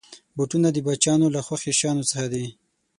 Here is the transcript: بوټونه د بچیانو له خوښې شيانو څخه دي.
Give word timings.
بوټونه 0.37 0.67
د 0.71 0.77
بچیانو 0.85 1.27
له 1.35 1.41
خوښې 1.47 1.71
شيانو 1.79 2.03
څخه 2.11 2.25
دي. 2.33 2.45